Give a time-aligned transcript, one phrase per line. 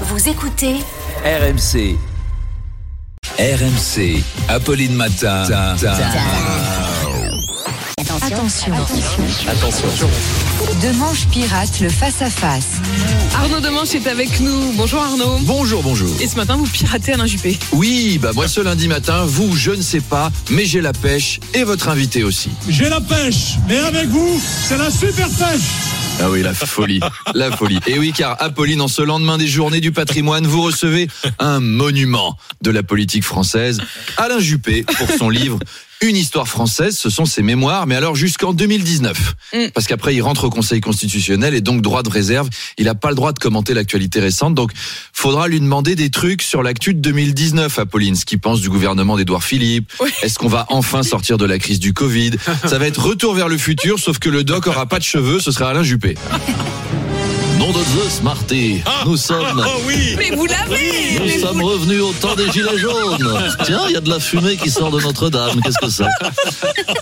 [0.00, 0.74] Vous écoutez
[1.24, 1.96] RMC.
[3.38, 4.22] RMC.
[4.48, 5.44] Apolline Matin.
[8.22, 8.74] Attention.
[9.48, 10.08] Attention.
[10.82, 12.80] Demanche pirate le face-à-face.
[13.36, 14.72] Arnaud Demanche est avec nous.
[14.72, 15.38] Bonjour Arnaud.
[15.42, 16.10] Bonjour, bonjour.
[16.20, 17.56] Et ce matin, vous piratez Alain Juppé.
[17.72, 21.38] Oui, bah moi ce lundi matin, vous, je ne sais pas, mais j'ai la pêche
[21.54, 22.50] et votre invité aussi.
[22.68, 25.60] J'ai la pêche, mais avec vous, c'est la super pêche.
[26.20, 27.00] Ah oui, la folie,
[27.34, 27.80] la folie.
[27.86, 32.38] Et oui, car Apolline, en ce lendemain des journées du patrimoine, vous recevez un monument
[32.62, 33.80] de la politique française,
[34.16, 35.58] Alain Juppé, pour son livre
[36.00, 39.34] Une histoire française, ce sont ses mémoires, mais alors jusqu'en 2019.
[39.52, 39.58] Mm.
[39.74, 42.48] Parce qu'après, il rentre au Conseil constitutionnel et donc droit de réserve.
[42.78, 44.72] Il n'a pas le droit de commenter l'actualité récente, donc
[45.12, 48.14] faudra lui demander des trucs sur l'actu de 2019, Apolline.
[48.14, 49.92] Ce qu'il pense du gouvernement d'Édouard Philippe.
[50.00, 50.10] Oui.
[50.22, 52.32] Est-ce qu'on va enfin sortir de la crise du Covid?
[52.66, 55.40] Ça va être retour vers le futur, sauf que le doc aura pas de cheveux,
[55.40, 56.16] ce sera Alain Juppé.
[57.64, 58.82] Nom de Zeus, Marty.
[59.06, 59.64] Nous sommes,
[60.18, 63.40] Mais vous l'avez nous Mais sommes vous- revenus au temps des gilets jaunes.
[63.64, 65.62] Tiens, il y a de la fumée qui sort de Notre-Dame.
[65.62, 66.04] Qu'est-ce que c'est?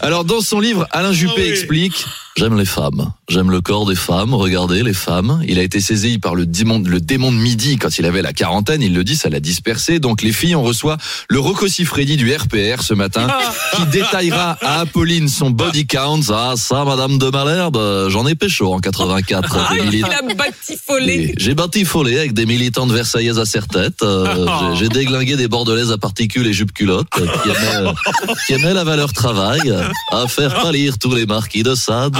[0.02, 3.12] Alors, dans son livre, Alain Juppé explique J'aime les femmes.
[3.28, 4.33] J'aime le corps des femmes.
[4.34, 5.42] Regardez les femmes.
[5.47, 8.33] Il a été saisi par le démon, le démon de midi quand il avait la
[8.33, 8.80] quarantaine.
[8.80, 9.98] Il le dit, ça l'a dispersé.
[9.98, 10.97] Donc les filles, on reçoit
[11.28, 13.27] le Rocco Siffredi du RPR ce matin,
[13.77, 16.20] qui détaillera à Apolline son body count.
[16.30, 19.56] Ah ça, Madame de Malherbe, j'en ai pécho en 84.
[19.58, 21.34] Ah, il a batifolé.
[21.36, 24.03] J'ai batifolé avec des militants de Versaillais à serre-tête.
[24.03, 27.92] Euh, j'ai- J'ai déglingué des bordelaises à particules et jupes culottes euh, qui aimaient, euh,
[28.47, 29.60] qui aimaient la valeur travail,
[30.10, 32.16] à faire pâlir tous les marquis de Sade,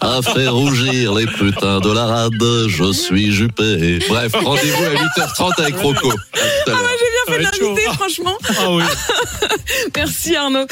[0.00, 2.32] à faire rougir les putains de la rade.
[2.68, 3.98] Je suis Juppé.
[4.08, 6.10] Bref, rendez-vous à 8h30 avec Rocco.
[6.10, 6.78] À l'heure.
[7.00, 8.38] J'ai bien fait de l'inviter, franchement.
[8.58, 8.84] Ah oui.
[9.96, 10.66] Merci Arnaud.